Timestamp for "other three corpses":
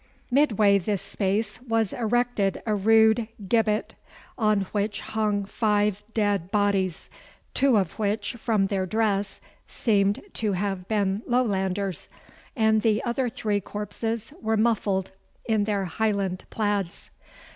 13.03-14.33